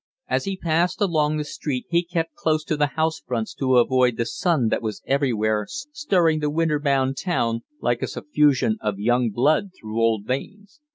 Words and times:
As 0.27 0.45
he 0.45 0.57
passed 0.57 0.99
along 0.99 1.37
the 1.37 1.43
street 1.43 1.85
he 1.91 2.01
kept 2.03 2.33
close 2.33 2.63
to 2.63 2.75
the 2.75 2.87
house 2.97 3.19
fronts 3.19 3.53
to 3.53 3.77
avoid 3.77 4.17
the 4.17 4.25
sun 4.25 4.69
that 4.69 4.81
was 4.81 5.03
everywhere 5.05 5.67
stirring 5.69 6.39
the 6.39 6.49
winterbound 6.49 7.17
town, 7.23 7.61
like 7.81 8.01
a 8.01 8.07
suffusion 8.07 8.79
of 8.81 8.97
young 8.97 9.29
blood 9.29 9.69
through 9.79 10.01
old 10.01 10.25
veins. 10.25 10.79